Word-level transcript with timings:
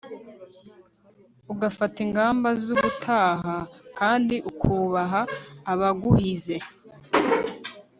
ugafata 1.51 1.97
ingamba 2.05 2.47
z'ubutaha 2.63 3.55
kandi 3.99 4.35
ukubaha 4.51 5.21
abaguhize 5.71 6.55